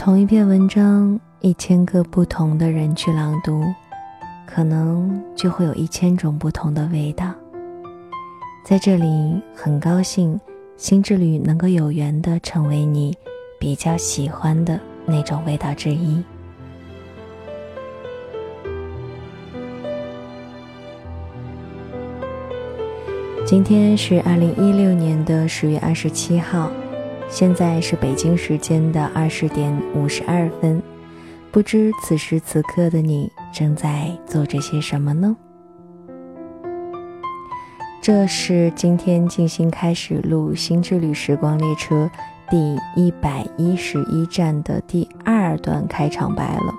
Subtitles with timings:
[0.00, 3.62] 同一篇文章，一千个不同的人去朗读，
[4.46, 7.34] 可能就会有一千种不同的味道。
[8.64, 10.40] 在这里，很高兴
[10.78, 13.14] 心之旅能够有缘的成为你
[13.58, 16.24] 比较喜欢的那种味道之一。
[23.44, 26.72] 今天是二零一六年的十月二十七号，
[27.30, 30.82] 现在是北京时间的二十点五十二分。
[31.52, 35.36] 不知此时此刻的你正在做着些什么呢？
[38.02, 42.10] 这是今天静心开始录《新之旅时光列车》
[42.50, 46.74] 第一百一十一站的第二段开场白了。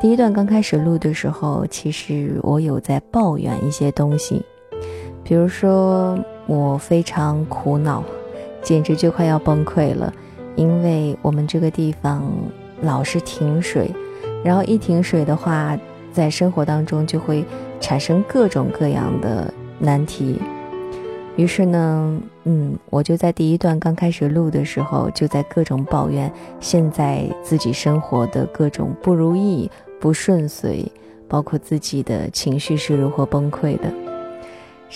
[0.00, 4.40] 第一段刚开始录的时候，其实我有在抱怨一些东西。
[5.24, 8.04] 比如说，我非常苦恼，
[8.64, 10.12] 简直就快要崩溃了，
[10.56, 12.24] 因为我们这个地方
[12.80, 13.88] 老是停水，
[14.42, 15.78] 然后一停水的话，
[16.12, 17.44] 在生活当中就会
[17.78, 20.40] 产生各种各样的难题。
[21.36, 29.68] 于是呢，嗯，我就在第一段刚开始录的时候，就在各种抱怨现在自己生活的各种不如意、
[30.00, 30.86] 不顺遂，
[31.28, 33.92] 包括自己的情绪是如何崩溃的。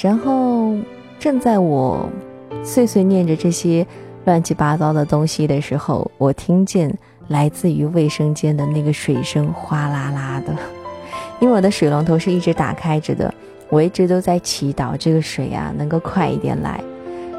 [0.00, 0.76] 然后，
[1.18, 2.08] 正在我
[2.64, 3.86] 碎碎念着这些
[4.24, 6.92] 乱七八糟的东西的时候，我听见
[7.28, 10.54] 来自于卫生间的那个水声哗啦啦的。
[11.40, 13.32] 因为我的水龙头是一直打开着的，
[13.68, 16.80] 我一直都在祈祷这个水啊能够快一点来。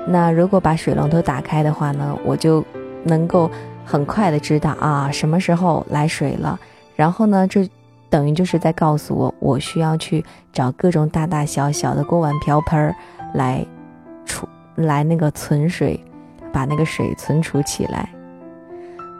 [0.07, 2.63] 那如果把水龙头打开的话呢，我就
[3.03, 3.49] 能够
[3.85, 6.59] 很快的知道啊什么时候来水了。
[6.95, 7.67] 然后呢，这。
[8.11, 12.95] 等于就是在告诉我，我需要去找各种大大小小的锅碗瓢盆儿
[13.35, 13.63] 来
[14.25, 14.49] 储
[14.85, 15.99] 来那个存水，
[16.51, 18.09] 把那个水存储起来。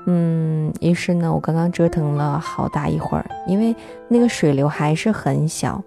[0.07, 3.75] 嗯，于是呢，我刚刚折腾了好大一会儿，因为
[4.07, 5.81] 那个水流还是很小，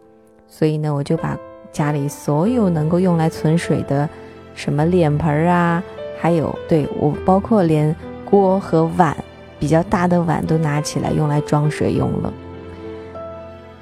[0.47, 1.37] 所以呢，我就把
[1.73, 4.09] 家里所有能够用来存水的
[4.55, 5.83] 什么脸盆啊，
[6.21, 9.17] 还有对我包括连锅和碗
[9.59, 12.33] 比较大的碗都拿起来用来装水用了。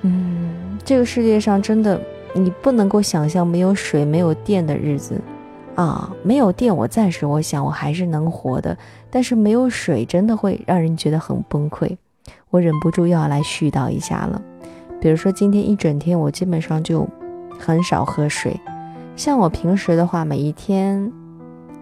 [0.02, 2.00] 嗯，这个世界上真的，
[2.32, 5.20] 你不能够想象没有水、没有电的日子，
[5.76, 8.76] 啊，没有电，我暂时我想我还是能活的，
[9.10, 11.96] 但是没有水，真的会让人觉得很崩溃。
[12.50, 14.40] 我忍不住又要来絮叨一下了，
[15.00, 17.08] 比如说今天一整天，我基本上就
[17.58, 18.58] 很少喝水，
[19.16, 21.10] 像我平时的话，每一天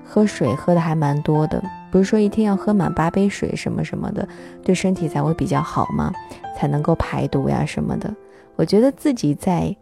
[0.04, 1.62] 喝水喝的还蛮多的。
[1.90, 4.28] 不是说一天要喝满八杯水什么什么的，
[4.62, 6.12] 对身体才会比较好吗？
[6.56, 8.14] 才能够排毒呀什么的。
[8.56, 9.74] 我觉得自己在，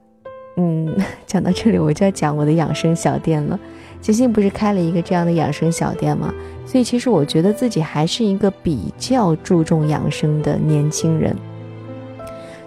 [0.56, 0.94] 嗯，
[1.26, 3.58] 讲到这里我就要讲我的养生小店了。
[4.00, 6.32] 金星不是开了一个这样的养生小店吗？
[6.66, 11.34] 所以其实我觉得自己还是一个比较注重养生的年轻人。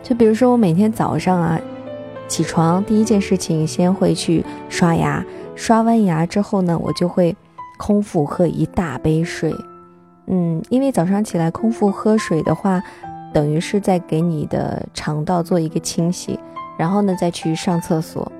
[0.01, 1.59] 就比如说我每天早上啊，
[2.27, 5.23] 起床第一件事情先会去刷牙，
[5.55, 7.35] 刷完牙之后呢，我就会。
[7.81, 9.55] 空腹喝一大杯水，
[10.27, 12.83] 嗯，因为早上起来空腹喝水的话，
[13.33, 16.37] 等于是在给你的肠道做一个清洗，
[16.79, 18.31] 然后呢再去上厕所，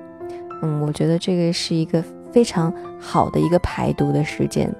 [0.62, 2.02] 嗯，我觉得这个是一个
[2.32, 4.74] 非常好的一个排毒的时间。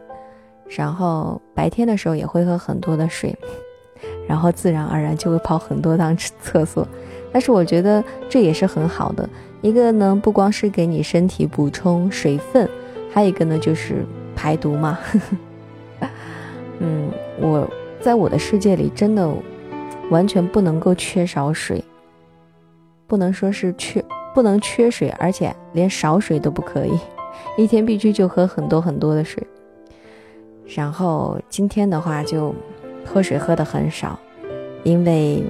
[0.67, 3.37] 然后白天的时候也会喝很多的水，
[4.27, 6.89] 然后自然而然就会跑很多趟厕所，
[7.31, 9.29] 但是我觉得这也是很好的
[9.61, 12.67] 一个呢，不光是给你身体补充水分，
[13.13, 14.05] 还有一个呢就是。
[14.37, 14.99] 排毒嘛，
[16.81, 17.69] 嗯，我
[18.01, 19.31] 在我的世界里真的
[20.09, 21.85] 完全不能够缺少水，
[23.11, 26.97] 不能说是缺，不能缺水，而且连少水都不可以，
[27.59, 29.45] 一天必须就喝很多很多的水。
[30.77, 32.55] 然后今天的话就
[33.05, 34.17] 喝水喝的很少，
[34.85, 35.43] 因为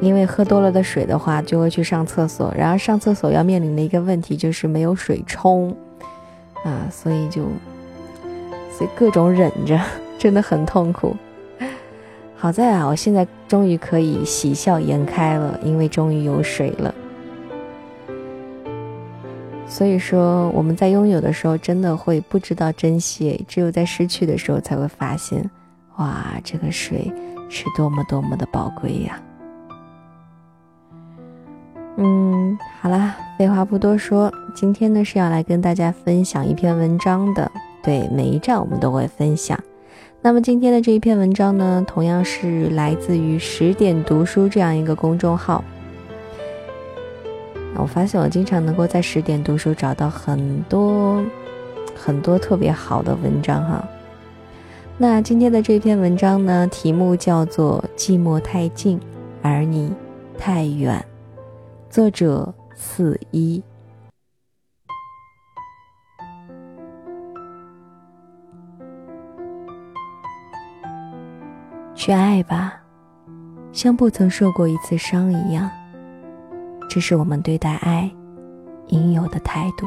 [0.00, 5.76] 因为喝多了的水的话就会去上厕所，然后上厕所要面临的一个问题就是没有水冲
[6.62, 7.42] 啊，所以就。
[8.70, 9.76] 所以各种忍着，
[10.16, 11.16] 真的很痛苦。
[12.40, 16.94] 好在啊，我现在终于可以喜笑颜开了，因为终于有水了。
[19.66, 25.50] 所以说，我们在拥有的时候真的会不知道珍惜，只有在失去的时候才会发现，
[25.96, 27.12] 哇，这个水
[27.48, 29.20] 是多么多么的宝贵呀。
[31.96, 37.50] 嗯，好啦，废话不多说，今天呢是要来跟大家分享一篇文章的。
[37.82, 39.58] 对每一站我们都会分享。
[40.20, 45.62] 那么今天的这一篇文章呢，同样是来自于十点读书这样一个公众号。
[47.76, 51.24] 我发现我经常能够在十点读书找到很多
[51.94, 53.88] 很多特别好的文章哈。
[54.98, 59.00] 那今天的这篇文章呢，题目叫做《寂寞太近，
[59.40, 59.92] 而你
[60.36, 61.02] 太远》，
[61.94, 63.62] 作者四一。
[72.08, 72.72] 去爱吧，
[73.70, 75.70] 像不曾受过一次伤一样。
[76.88, 78.10] 这是我们对待爱
[78.86, 79.86] 应有的态度。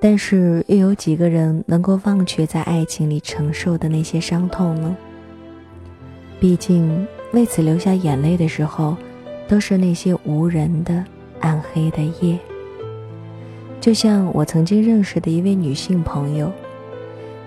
[0.00, 4.96] 但是，又有几个人能够忘却在爱情里承受的那些伤痛呢？
[6.40, 8.96] 毕竟，为此流下眼泪的时候，
[9.46, 11.04] 都是那些无人的
[11.40, 12.38] 暗黑的夜。
[13.78, 16.50] 就像我曾经认识的一位女性朋友。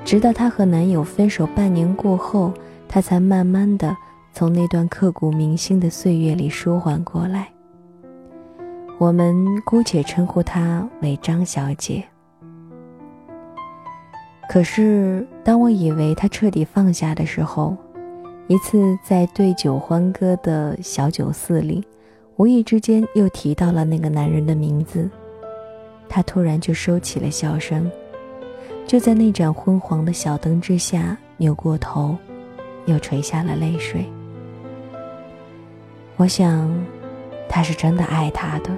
[0.03, 2.53] 直到她和男友分手半年过后，
[2.87, 3.95] 她才慢慢的
[4.33, 7.47] 从那段刻骨铭心的岁月里舒缓过来。
[8.97, 12.03] 我们姑且称呼她为张小姐。
[14.49, 17.77] 可是，当我以为她彻底放下的时候，
[18.47, 21.83] 一次在对酒欢歌的小酒肆里，
[22.35, 25.09] 无意之间又提到了那个男人的名字，
[26.09, 27.89] 她突然就收起了笑声。
[28.85, 32.17] 就在那盏昏黄的小灯之下，扭过头，
[32.85, 34.05] 又垂下了泪水。
[36.17, 36.69] 我想，
[37.47, 38.69] 他是真的爱她的。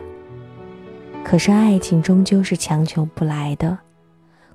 [1.24, 3.78] 可是爱情终究是强求不来的，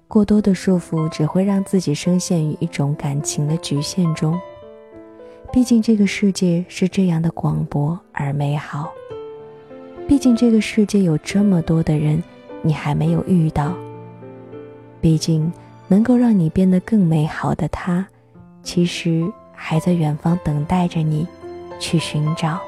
[0.06, 4.38] 过多的束缚只会让自己深陷于一种感情的局限中。
[5.50, 8.92] 毕竟这个世界是这样的广博而美好，
[10.06, 12.22] 毕竟这个世界有这么多的人，
[12.62, 13.74] 你还没有遇到。
[15.00, 15.52] 毕竟，
[15.86, 18.06] 能够让你变得更美好的他，
[18.62, 21.26] 其实还在远方等待着你
[21.78, 22.58] 去寻找。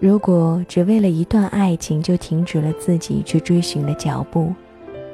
[0.00, 4.52] 如果只为了一段爱情就停止了自己去追寻的脚步，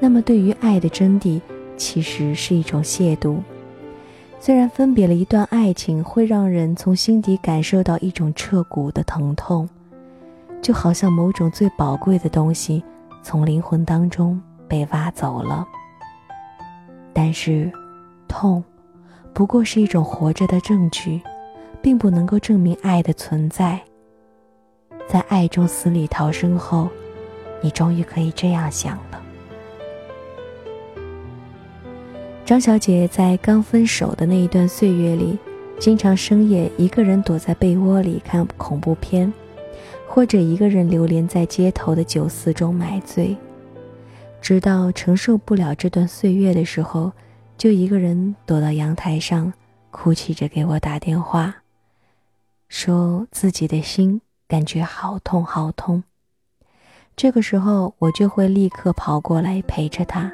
[0.00, 1.40] 那么对于爱的真谛，
[1.76, 3.36] 其实是一种亵渎。
[4.40, 9.68] 虽然分别了一段爱情会让人从心底感受到一种彻骨的疼痛，
[10.62, 12.82] 就好像某种最宝贵的东西
[13.22, 14.40] 从灵魂当中。
[14.70, 15.66] 被挖走了，
[17.12, 17.68] 但是，
[18.28, 18.62] 痛，
[19.34, 21.20] 不过是一种活着的证据，
[21.82, 23.80] 并不能够证明爱的存在。
[25.08, 26.88] 在爱中死里逃生后，
[27.60, 29.20] 你终于可以这样想了。
[32.44, 35.36] 张小姐在刚分手的那一段岁月里，
[35.80, 39.32] 经常深夜一个人躲在被窝里看恐怖片，
[40.06, 43.36] 或者一个人流连在街头的酒肆中买醉。
[44.40, 47.12] 直到承受不了这段岁月的时候，
[47.56, 49.52] 就一个人躲到阳台上，
[49.90, 51.54] 哭泣着给我打电话，
[52.68, 56.02] 说自己的心感觉好痛好痛。
[57.14, 60.32] 这个时候，我就会立刻跑过来陪着他，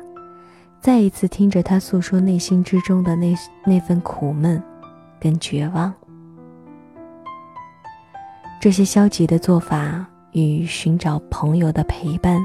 [0.81, 4.62] 再一次听着他诉说内心之中的那那份苦闷，
[5.19, 5.93] 跟绝望。
[8.61, 12.41] 这些消极的做法与寻找朋友的陪伴。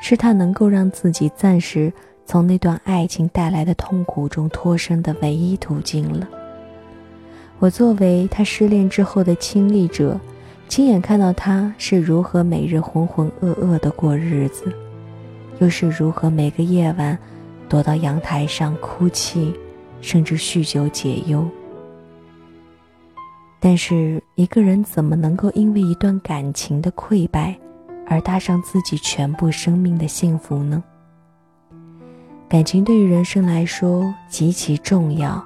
[0.00, 1.92] 是他能够让自己暂时
[2.24, 6.28] 从那段爱情带来的痛苦中脱身的唯一途径了。
[7.58, 10.18] 我作为他失恋之后的亲历者，
[10.68, 14.72] 亲眼看到他是如何每日浑浑噩噩的过日子，
[15.58, 17.18] 又是如何每个夜晚
[17.68, 19.52] 躲到阳台上哭泣，
[20.00, 21.44] 甚至酗酒解忧。
[23.58, 27.58] 但是一个人怎么能够因为一段感情的溃败？
[28.08, 30.82] 而搭上自己全部生命的幸福呢？
[32.48, 35.44] 感情对于人生来说极其重要，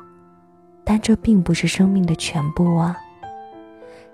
[0.84, 2.96] 但这并不是生命的全部啊。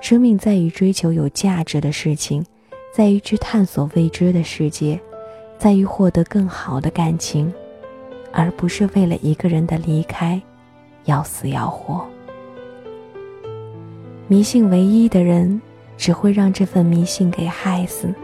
[0.01, 2.43] 生命在于追求有价值的事情，
[2.95, 4.99] 在于去探索未知的世界，
[5.59, 7.53] 在于获得更好的感情，
[8.33, 10.41] 而不是为了一个人的离开，
[11.05, 12.07] 要死要活。
[14.29, 15.61] 迷信唯一的人，
[15.99, 18.15] 只会让这份迷信给害死。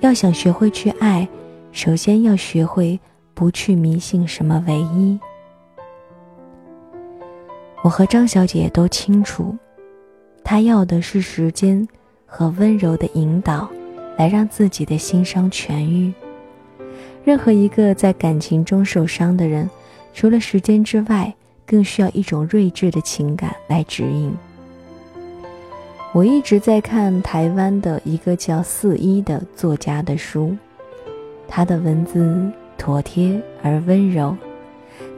[0.00, 1.28] 要想学会去爱，
[1.72, 2.98] 首先要学会
[3.34, 5.18] 不去迷信什么唯一。
[7.82, 9.56] 我和张小姐都清楚，
[10.44, 11.86] 她要的是时间
[12.26, 13.68] 和温柔的引导，
[14.16, 16.12] 来让自己的心伤痊愈。
[17.24, 19.68] 任何一个在感情中受伤的人，
[20.14, 21.34] 除了时间之外，
[21.66, 24.34] 更需要一种睿智的情感来指引。
[26.14, 30.56] 我一直在看台湾的一个叫四一的作家的书，
[31.46, 34.34] 他的文字妥帖而温柔，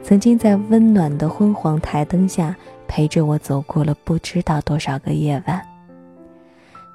[0.03, 2.53] 曾经在温暖的昏黄台灯下
[2.87, 5.61] 陪着我走过了不知道多少个夜晚。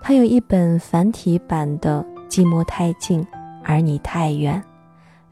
[0.02, 3.26] 他有一本繁体版的《寂寞太近，
[3.64, 4.62] 而你太远》，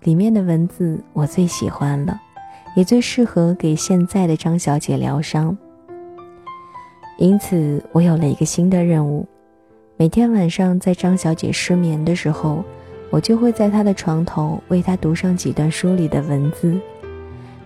[0.06, 2.18] 里面的文字我最喜欢了，
[2.74, 5.56] 也最适合给现在的张小姐疗伤。
[7.16, 9.26] 因此，我有了一个新的任务：
[9.96, 12.64] 每天晚上在张小姐失眠的时候，
[13.10, 16.76] 我就会在她的床头为她读上几段书里的文字。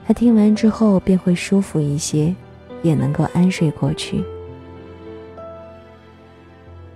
[0.07, 2.35] 她听完之后便会舒服一些，
[2.83, 4.23] 也能够安睡过去。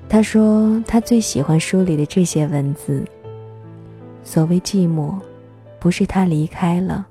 [0.09, 3.03] 她说，她最喜欢书里的这些文字。
[4.23, 5.19] 所谓寂寞，
[5.81, 7.07] 不是他离开了，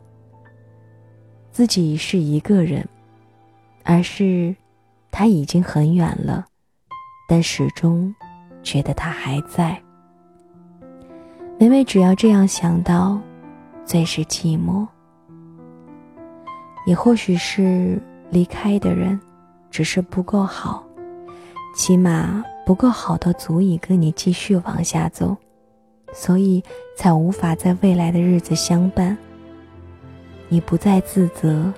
[1.51, 2.87] 自己是一个人，
[3.83, 4.55] 而是
[5.11, 6.45] 他已经很远了，
[7.27, 8.13] 但始终
[8.63, 9.79] 觉得他还在。
[11.59, 13.19] 每每只要这样想到，
[13.85, 14.87] 最是寂寞。
[16.87, 18.01] 也或许是
[18.31, 19.19] 离开的人，
[19.69, 20.83] 只是不够好，
[21.75, 25.37] 起码不够好到足以跟你继续往下走。
[26.13, 26.61] 所以
[26.97, 29.17] 才无法在未来的日子相伴。
[30.49, 31.71] 你不再自责，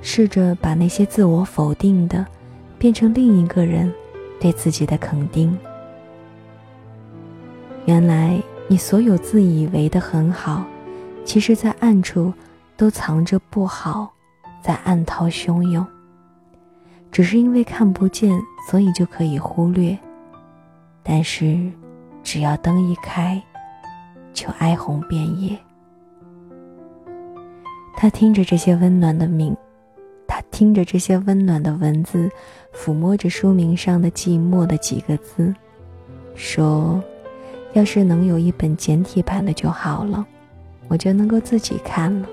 [0.00, 2.24] 试着把那些自我否定的，
[2.84, 3.90] 变成另一个人
[4.38, 5.56] 对自己的肯定。
[7.86, 8.38] 原来
[8.68, 10.62] 你所有自以为的很好，
[11.24, 12.30] 其实在暗处
[12.76, 14.12] 都藏着不好，
[14.60, 15.86] 在暗涛汹涌。
[17.10, 18.38] 只是因为看不见，
[18.70, 19.98] 所以就可以忽略。
[21.02, 21.58] 但是，
[22.22, 23.42] 只要灯一开。
[24.34, 25.56] 就哀鸿遍野。
[27.96, 29.56] 他听着这些温暖的名，
[30.54, 32.30] 听着这些温暖的文字，
[32.72, 35.52] 抚摸着书名上的寂寞的几个字，
[36.36, 37.02] 说
[37.74, 40.24] ：“要是能有一本简体版的就好了，
[40.86, 42.28] 我就能够自己看了。”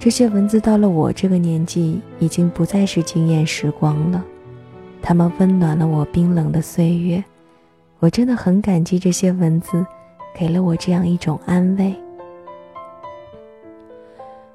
[0.00, 4.24] 这些文字到了我这个年纪，已经不再是惊艳时光了，
[5.02, 7.22] 它们温暖了我冰冷的岁月。
[7.98, 9.84] 我真的很感激这些文字。
[10.32, 11.94] 给了我这样一种安慰。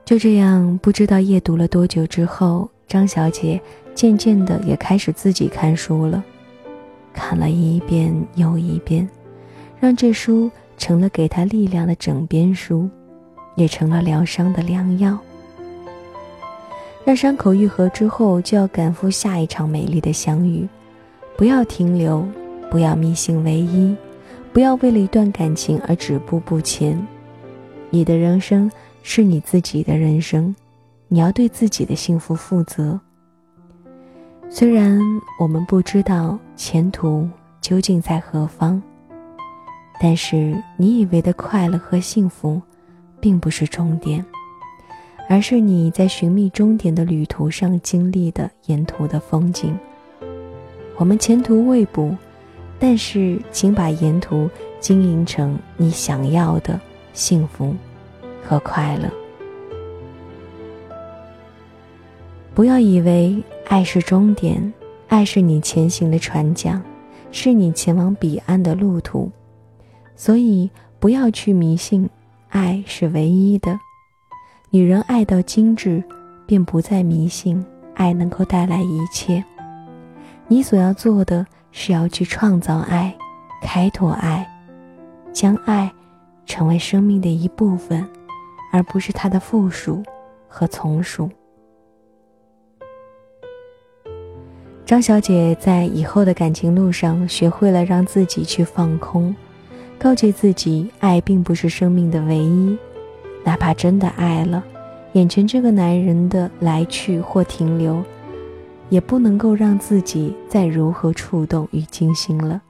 [0.05, 3.59] 就这样，不知道夜读了多久之后，张小姐
[3.95, 6.23] 渐渐的也开始自己看书了，
[7.11, 9.09] 看了一遍又一遍，
[9.79, 12.87] 让这书成了给她力量的枕边书，
[13.55, 15.17] 也成了疗伤的良药。
[17.03, 20.67] 让伤口愈合之后，就要赶赴下一场美丽的相遇，
[21.35, 22.23] 不要停留，
[22.69, 23.95] 不要迷信唯一。
[24.53, 26.95] 不要为了一段感情而止步不前。
[27.89, 28.71] 你的人生
[29.07, 30.53] 是你自己的人生，
[31.09, 32.99] 你要对自己的幸福负责。
[34.49, 34.99] 虽然
[35.39, 37.29] 我们不知道前途
[37.61, 38.81] 究竟在何方，
[40.01, 42.59] 但是你以为的快乐和幸福，
[43.19, 44.25] 并不是终点，
[45.29, 49.77] 而是你在寻觅终点的旅途上经历的沿途的风景。
[50.97, 52.13] 我们前途未卜。
[52.77, 54.49] 但是，请把沿途
[54.81, 56.77] 经营成你想要的
[57.13, 57.73] 幸福
[58.47, 59.09] 和快乐。
[62.53, 64.73] 不要以为爱是终点，
[65.07, 66.81] 爱是你前行的船桨，
[67.31, 69.31] 是你前往彼岸的路途。
[70.15, 72.09] 所以，不要去迷信，
[72.49, 73.77] 爱是唯一的。
[74.69, 76.03] 女人爱到精致，
[76.45, 79.43] 便不再迷信爱能够带来一切。
[80.47, 81.45] 你所要做的。
[81.77, 83.13] 是要去创造爱，
[83.61, 84.49] 开拓爱，
[85.33, 85.91] 将爱
[86.45, 88.07] 成为生命的一部分，
[88.75, 90.03] 而不是它的附属
[90.49, 91.29] 和从属。
[94.85, 99.33] 张小姐在以后的感情路上学会了让自己去放空，
[99.97, 102.77] 告诫自己，爱并不是生命的唯一，
[103.45, 104.61] 哪怕真的爱了，
[105.13, 108.03] 眼前这个男人的来去或停留。
[108.89, 112.61] 也不能够让自己再如何触动与惊心了。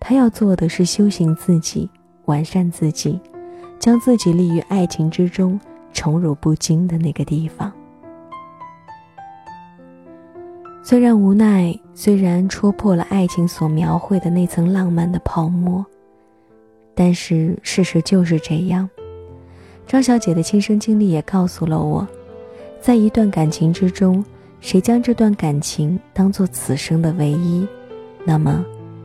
[0.00, 1.88] 他要做的是修行自己，
[2.24, 3.20] 完善自己，
[3.78, 5.58] 将自己立于爱情之中，
[5.92, 7.72] 宠辱不惊的那个地方。
[10.82, 15.84] 虽然无奈，虽然戳破了爱情所描绘的那层浪漫的泡沫，
[16.94, 18.88] 但是事实就是这样。
[19.86, 22.06] 张小姐的亲身经历也告诉了我，
[22.80, 24.24] 在一段感情之中。
[24.60, 27.64] 谁将这段感情当做此生的唯一，
[28.24, 28.64] 那么，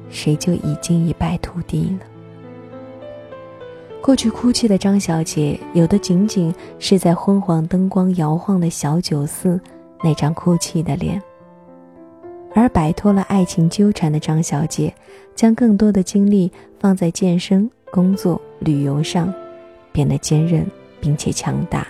[0.10, 2.06] 谁就已经一败涂地了。
[4.04, 9.58] 过去哭泣的张小姐，有的仅仅是在昏黄灯光摇晃的小酒肆
[10.04, 11.18] 那张哭泣的脸；
[12.54, 14.94] 而摆脱了爱情纠缠的张小姐，
[15.34, 19.34] 将更多的精力放在健身、工作、旅游上，
[19.94, 20.70] 变得坚韧
[21.00, 21.88] 并且强大。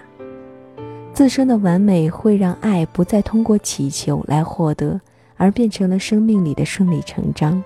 [1.14, 5.02] 自身的完美会让爱不再通过祈求来获得，
[5.36, 7.64] 而变成了生命里的顺理成章。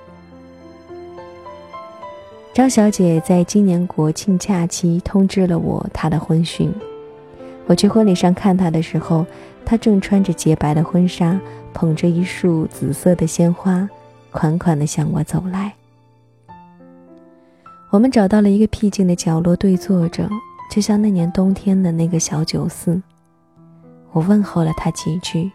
[2.57, 6.73] 张小姐在今年国庆假期通知了我她的婚讯，
[7.67, 9.23] 我去婚礼上看她的时候，
[9.63, 11.39] 她正穿着洁白的婚纱，
[11.71, 13.87] 捧着一束紫色的鲜花，
[14.31, 15.71] 款款地向我走来。
[17.91, 20.27] 我们找到了一个僻静的角落对坐着，
[20.71, 22.99] 就像那年冬天的那个小酒肆。
[24.13, 25.51] 我问候了他几句，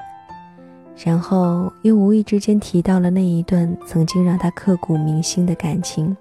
[1.04, 6.16] 然后又无意之间提到了那一段曾经让他刻骨铭心的感情。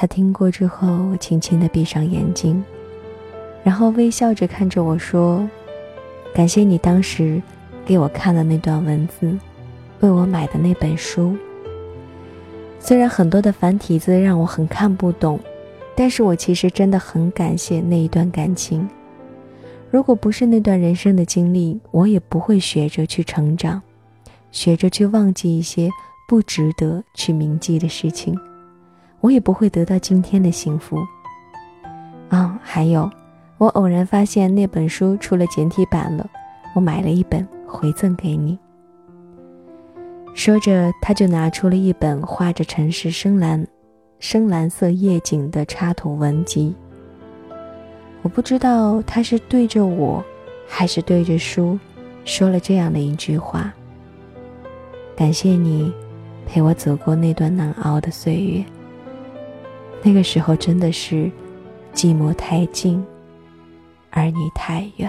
[0.00, 2.64] 他听过之后，轻轻地闭上眼睛。
[3.62, 5.46] 然后微笑着看着我说
[6.32, 7.42] ：“感谢你当时
[7.84, 9.36] 给我看的那段文字，
[10.00, 11.36] 为我买的那本书。
[12.78, 15.38] 虽然很多的繁体字让我很看不懂，
[15.94, 18.88] 但是我其实真的很感谢那一段感情。
[19.90, 23.82] 如果不是那段人生的经历，我也不会学着去成长，
[24.50, 25.90] 学着去忘记一些
[26.26, 28.34] 不值得去铭记的事情，
[29.20, 30.98] 我也不会得到今天的幸福。
[32.28, 33.10] 啊，还有。”
[33.58, 36.26] 我偶然发现那本书出了简体版了，
[36.74, 38.58] 我买了一本回赠给你。
[40.32, 43.66] 说着，他就拿出了一本画着城市深蓝、
[44.18, 46.74] 深蓝色夜景的插图文集。
[48.22, 50.24] 我不知道他是对着我，
[50.66, 51.78] 还是对着书，
[52.24, 53.70] 说了这样的一句话
[55.14, 55.92] ：“感谢你，
[56.46, 58.64] 陪我走过那段难熬的岁月。
[60.02, 61.30] 那个时候真的是
[61.94, 63.04] 寂寞太近。”
[64.12, 65.08] 而你太远。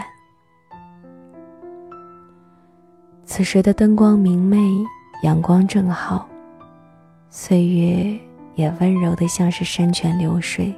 [3.26, 4.60] 此时的灯光明媚，
[5.24, 6.30] 阳光正好，
[7.28, 8.16] 岁月
[8.54, 10.72] 也温柔的像是山泉流水。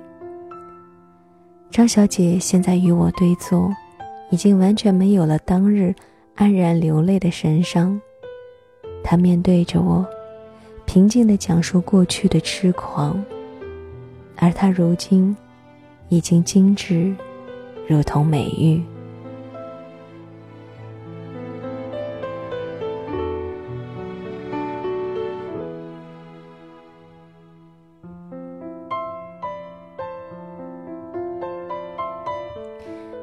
[1.69, 3.69] 张小姐现在与我对坐，
[4.31, 5.93] 已经完全没有了当日
[6.35, 7.99] 安然流泪的神伤。
[9.03, 10.05] 她面对着我，
[10.85, 13.21] 平静的讲述过去的痴狂，
[14.37, 15.35] 而她如今
[16.09, 17.15] 已经精致。
[17.85, 18.81] 如同美玉，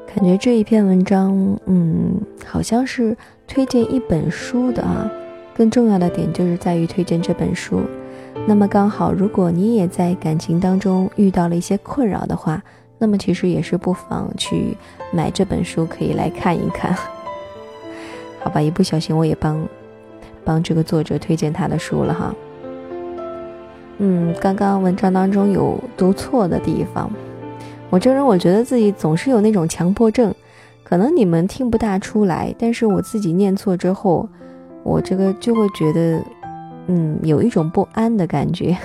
[0.07, 3.16] 感觉这一篇文章，嗯，好像是
[3.49, 5.11] 推荐一本书的啊。
[5.57, 7.81] 更重要的点就是在于推荐这本书。
[8.51, 12.61] 那么刚好，如果你也在感情当中遇到了一些困扰的话，
[12.99, 14.77] 那么其实也是不妨去
[15.13, 16.93] 买这本书，可以来看一看。
[18.43, 19.65] 好吧，一不小心我也帮
[20.45, 22.35] 帮这个作者推荐他的书了哈。
[23.99, 27.09] 嗯，刚刚文章当中有读错的地方，
[27.89, 30.35] 我这人我觉得自己总是有那种强迫症，
[30.83, 34.29] 可能你们听不大出来，但是我自己念错之后，
[34.83, 36.21] 我这个就会觉得，
[36.92, 38.76] 嗯，有一种不安的感觉。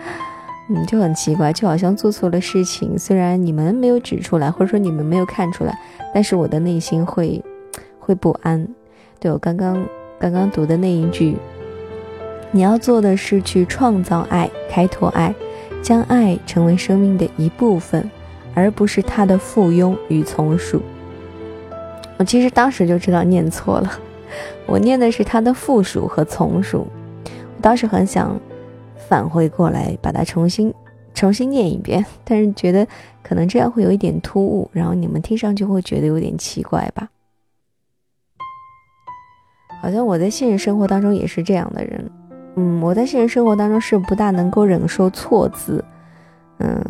[0.68, 2.98] 嗯，就很奇怪，就好像做错了事情。
[2.98, 5.78] 虽然你们没有指出来，或者说你们没有看出来，
[6.12, 7.42] 但是我的内心会，
[7.98, 8.68] 会不安。
[9.18, 9.82] 对我刚刚
[10.18, 11.36] 刚刚读的那一句，
[12.50, 15.34] 你要做的是去创造爱，开拓爱，
[15.80, 18.10] 将爱成为生命的一部分，
[18.52, 20.82] 而不是它的附庸与从属。
[22.18, 23.90] 我其实当时就知道念错了，
[24.66, 26.86] 我念的是它的附属和从属。
[27.56, 28.38] 我当时很想。
[29.08, 30.72] 返回过来，把它重新
[31.14, 32.84] 重新念一遍，但是觉得
[33.22, 37.08] 可能这样会有一点突兀，然后你们听上去会觉得有点奇怪吧？
[39.80, 42.10] 好像我在现实生活当中也是这样的人，
[42.56, 45.84] 嗯，我在现实生活当中是不大能够忍受错字，
[46.58, 46.82] 嗯，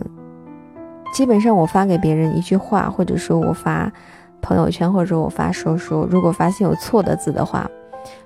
[1.12, 3.92] 基本上我发给别人一句话，或者说我发
[4.40, 7.68] 朋友圈，或者我发说说，如果发现有错的字的话，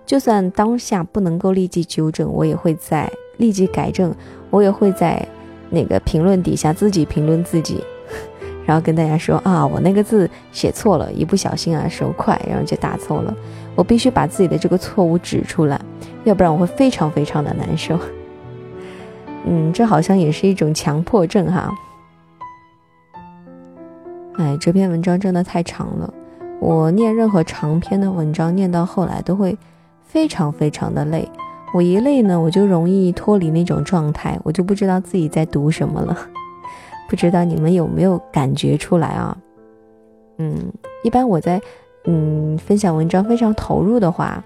[0.05, 3.11] 就算当下不能够立即纠正，我也会在。
[3.39, 4.15] 立即改正，
[4.51, 5.27] 我也会在
[5.71, 7.83] 那个评论底下自己评论自己，
[8.67, 13.35] 然后跟大家说啊，我那个字写错了，一不小心啊手快，然后就打错了。
[13.75, 15.81] 我必须把自己的这个错误指出来，
[16.25, 17.99] 要不然我会非常非常的难受。
[19.49, 21.75] 嗯，这好像也是一种强迫症哈。
[24.37, 26.13] 哎，这篇文章真的太长了，
[26.61, 29.57] 我念任何长篇的文章，念到后来都会
[30.13, 31.29] 非常非常的累。
[31.73, 36.17] 我一累呢，我就容易脱离那种状态，我就不知道自己在读什么了。
[37.09, 39.37] 不知道你们有没有感觉出来啊？
[40.39, 40.73] 嗯，
[41.05, 41.61] 一般我在
[42.07, 44.43] 嗯分享文章非常投入的话，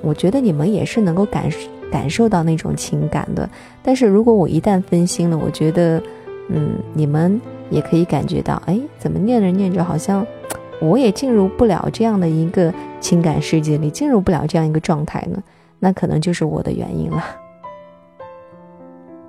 [0.00, 1.50] 我觉得你们也是能够感
[1.90, 3.48] 感受到那种情感的。
[3.82, 6.00] 但是如果我一旦分心了，我觉得
[6.48, 10.24] 嗯你们也可以感觉到，哎，怎么念着念着好像
[10.80, 15.42] 我也进入不了这样的一个情感世界里，进入不了这样一个状态呢？
[15.78, 17.24] 那可能就是我的原因了，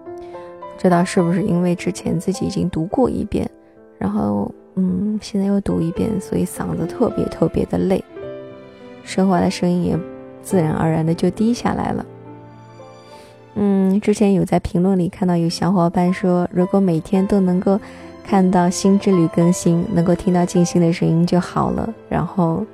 [0.06, 3.50] 不知道是不是因为之前自己已经读过一遍，
[3.98, 8.04] 然后嗯，现在又读一遍，所以嗓子特别特别的累，
[9.04, 10.00] 说话的声音也
[10.42, 12.06] 自然而然的就低下来了。
[13.56, 17.80] 嗯，之前有在评论里看到有小伙伴说，如果每天都能够
[18.24, 22.66] 看到新之旅更新，能够听到静心的声音就好了，然后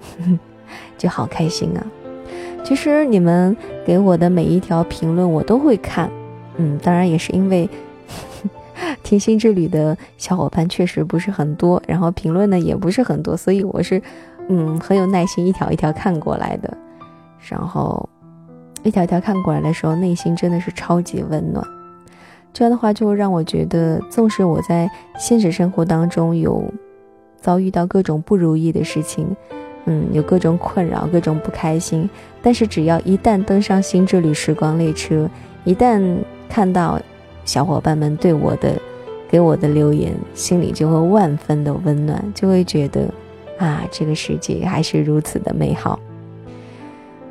[0.98, 1.86] 就好开心啊。
[2.64, 3.56] 其实你们
[3.86, 6.10] 给我的每一条评论我都会看，
[6.58, 7.70] 嗯，当然也是因为
[9.04, 14.02] 听心之旅的小伙伴确实不是很多，然后评论呢也不是很多，所以我是
[14.50, 16.78] 嗯很有耐心一条一条看过来的，
[17.50, 18.08] 然后。
[18.84, 21.66] 一条一条看过来的时候，内心真的是超级温暖。
[22.58, 26.64] 这样的话，就会让我觉得，纵使我在现实生活当中有
[27.40, 29.28] 遭遇到各种不如意的事情，
[29.86, 32.10] 嗯，有各种困扰、各种不开心，
[32.42, 35.30] 但是只要一旦登上新之旅时光列车，
[35.66, 36.02] 一旦
[36.50, 37.00] 看到
[37.46, 38.74] 小伙伴们对我的、
[39.30, 43.08] 给我的留言，心里就会万分的温暖，就会觉得
[43.60, 46.00] 啊，这个世界还是如此的美好。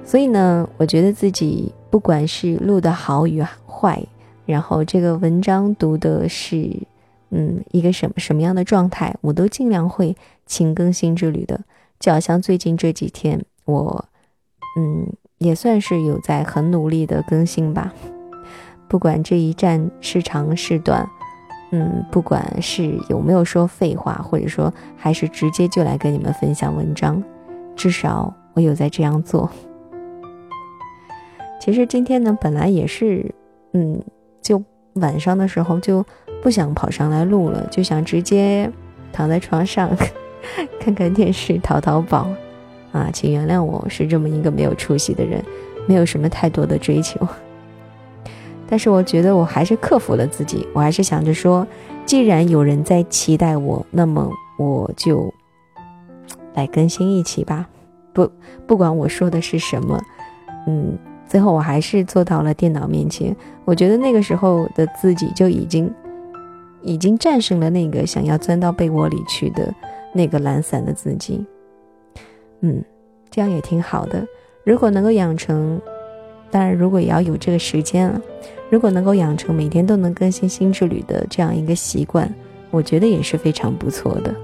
[0.04, 4.00] 所以呢，我觉得自己不管是录的好与坏，
[4.46, 6.70] 然后这个文章读的是，
[7.30, 11.60] 嗯，一个什么什么样的状态，我都尽量会勤更新之旅的。
[11.98, 14.04] 就好像最近这几天，我，
[14.78, 17.92] 嗯，也算是有在很努力的更新吧。
[18.88, 21.08] 不管这一站是长是短，
[21.72, 27.20] 嗯，不管是有没有说废话，或者说还是直接就来跟你们分享文章，
[27.74, 29.50] 至少我有在这样做。
[31.58, 33.34] 其实今天呢，本来也是，
[33.72, 34.00] 嗯，
[34.46, 34.62] 就
[34.94, 36.06] 晚上的时候就
[36.40, 38.70] 不想跑上来录了，就想直接
[39.12, 39.90] 躺在床上
[40.78, 42.28] 看看电视、淘淘宝，
[42.92, 45.42] 啊，请原谅我是这么一个没有出息的人，
[45.88, 47.18] 没有什么太多的追求。
[48.68, 51.66] 但是我觉得我还是克服了自己，我还是想着说，
[52.04, 54.30] 既然有人在期待我，那么
[54.60, 55.34] 我就
[56.54, 57.66] 来更新一期吧。
[58.12, 58.30] 不，
[58.64, 60.00] 不管我说的是什么，
[60.68, 60.96] 嗯。
[61.28, 63.34] 最后我还是坐到了电脑面前，
[63.64, 65.92] 我觉得那个时候的自己就已经，
[66.82, 69.74] 已经战胜了那个想要钻到被窝里去的
[70.14, 71.44] 那个懒散的自己。
[72.60, 72.82] 嗯，
[73.28, 74.24] 这样也挺好的。
[74.64, 75.80] 如果能够养成，
[76.50, 78.20] 当然如果也要有这个时间了。
[78.70, 82.32] 如果能够养成每天都能更新新之旅的这样一个习惯，
[82.70, 84.34] 我觉得也是非常不错的。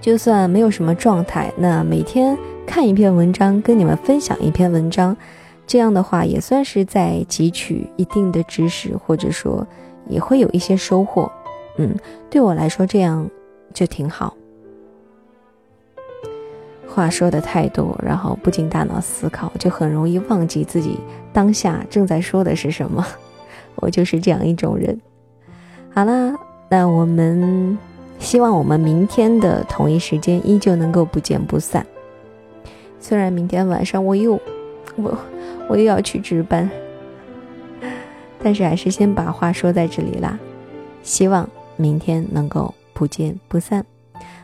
[0.00, 2.38] 就算没有什么状态，那每天。
[2.66, 5.16] 看一篇文章，跟你们分享一篇文章，
[5.66, 9.66] 这样的话也算是在汲取一定的知识，或者说
[10.08, 11.30] 也会有一些收获。
[11.78, 11.94] 嗯，
[12.30, 13.28] 对我来说这样
[13.74, 14.34] 就挺好。
[16.88, 20.98] 话说的太多，然后不经大脑思考，就很容易忘记自己
[21.32, 23.06] 当下正在说的是什么。
[23.76, 24.98] 我就是这样一种人。
[25.94, 26.34] 好啦，
[26.68, 27.78] 那我们
[28.18, 31.86] 希望我们明天的同一时间依旧能够不见不散。
[33.02, 34.40] 虽然明天晚上我又，
[34.94, 35.18] 我
[35.68, 36.70] 我又要去值班，
[38.40, 40.38] 但是还是先把话说在这里啦。
[41.02, 43.84] 希望明天能够不见不散。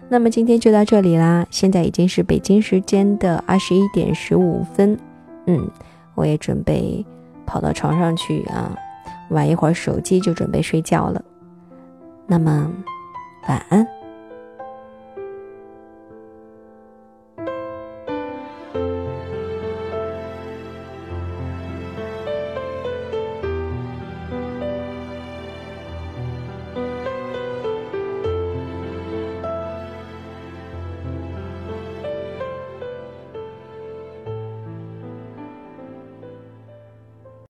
[0.09, 4.99] 那么今天就到这里啦，现在已经是北京时间的二十一点十五分，
[5.47, 5.71] 嗯，
[6.17, 7.07] 我也准备
[7.47, 8.77] 跑到床上去啊，
[9.31, 11.23] 玩一会儿手机就准备睡觉了。
[12.27, 12.73] 那么
[13.47, 13.87] 晚安。